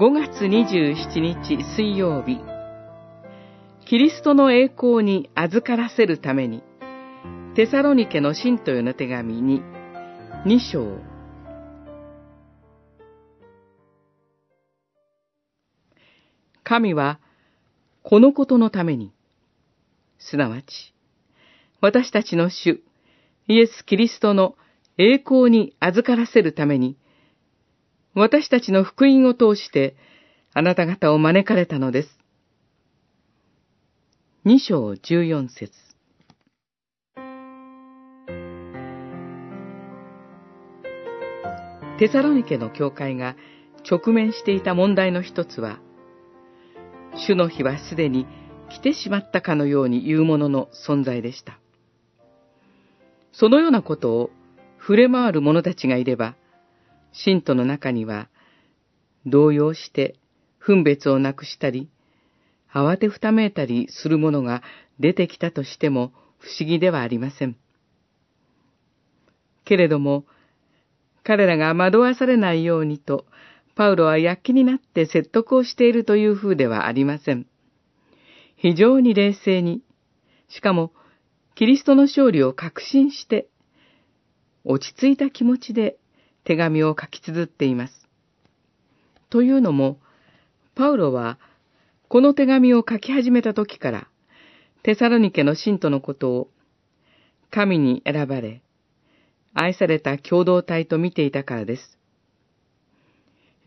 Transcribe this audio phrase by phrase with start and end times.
[0.00, 2.40] 5月27日水曜日、
[3.84, 6.62] キリストの栄光に預からせるために、
[7.54, 9.60] テサロニケの信徒への手紙に、
[10.46, 10.96] 2章。
[16.64, 17.20] 神は、
[18.02, 19.12] このことのために、
[20.18, 20.94] すなわち、
[21.82, 22.82] 私たちの主、
[23.48, 24.56] イエス・キリストの
[24.96, 26.96] 栄光に預からせるために、
[28.14, 29.94] 私たちの福音を通して
[30.52, 32.08] あなた方を招かれたのです。
[34.44, 35.72] 二章十四節
[41.98, 43.36] テサロニケの教会が
[43.88, 45.78] 直面していた問題の一つは、
[47.14, 48.26] 主の日はすでに
[48.70, 51.60] 来てしまったかのように言うものの存在でした。
[53.32, 54.30] そのようなことを
[54.80, 56.34] 触れ回る者たちがいれば、
[57.12, 58.28] 信徒の中には、
[59.26, 60.16] 動揺して
[60.58, 61.88] 分別をなくしたり、
[62.72, 64.62] 慌てふためいたりする者が
[64.98, 67.56] 出てきたとしても不思議ではありません。
[69.64, 70.24] けれども、
[71.22, 73.26] 彼らが惑わされないようにと、
[73.74, 77.46] パウロは躍起になって説得をしているという風ではありません。
[78.56, 79.82] 非常に冷静に、
[80.48, 80.92] しかも、
[81.54, 83.48] キリストの勝利を確信して、
[84.64, 85.99] 落ち着いた気持ちで
[86.50, 88.08] 手紙を書き綴っています。
[89.28, 90.00] というのも、
[90.74, 91.38] パウロは、
[92.08, 94.08] この手紙を書き始めた時から、
[94.82, 96.50] テサロニケの信徒のことを、
[97.52, 98.62] 神に選ばれ、
[99.54, 102.00] 愛された共同体と見ていたからです。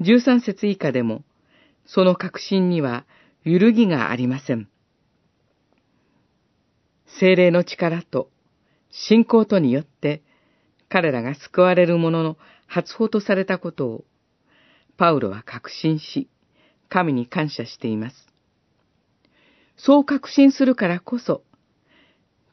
[0.02, 1.24] 13節以下でも、
[1.86, 3.06] その確信には
[3.46, 4.68] 揺るぎがありません。
[7.18, 8.30] 精霊の力と
[8.92, 10.22] 信仰とによって、
[10.94, 14.06] 彼らが救われるものの初歩とされたことを、
[14.96, 16.30] パウロは確信し、
[16.88, 18.28] 神に感謝しています。
[19.76, 21.42] そう確信するからこそ、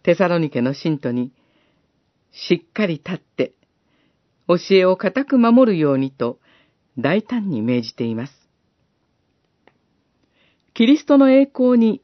[0.05, 1.33] テサロニケの信徒に、
[2.33, 3.53] しっかり立って、
[4.49, 6.39] 教えを固く守るようにと、
[6.97, 8.33] 大胆に命じています。
[10.73, 12.01] キリストの栄光に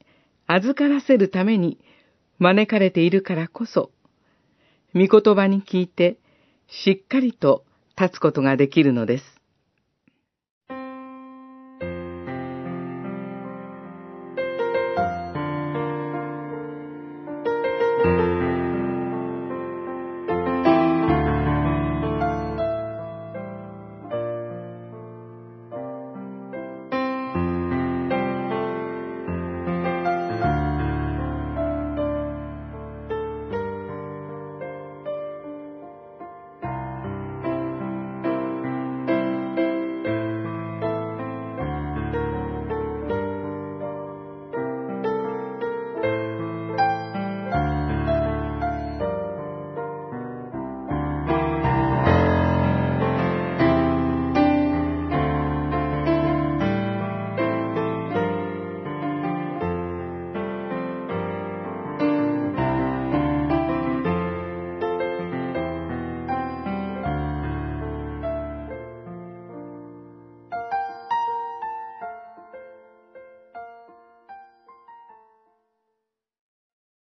[0.47, 1.79] 預からせるために
[2.39, 3.91] 招かれているからこそ、
[4.95, 6.19] 御言葉に聞いて、
[6.69, 7.65] しっかりと
[7.99, 9.36] 立つことができるのです。